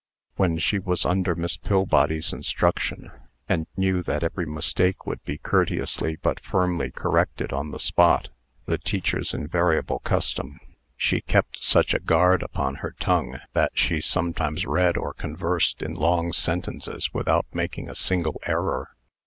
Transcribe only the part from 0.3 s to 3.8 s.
When she was under Miss Pillbody's instructions, and